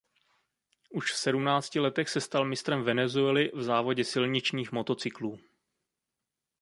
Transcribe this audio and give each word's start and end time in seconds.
Už 0.89 1.11
v 1.13 1.17
sedmnácti 1.17 1.79
letech 1.79 2.09
se 2.09 2.21
stal 2.21 2.45
mistrem 2.45 2.83
Venezuely 2.83 3.51
v 3.55 3.63
závodě 3.63 4.03
silničních 4.03 4.71
motocyklů. 4.71 5.39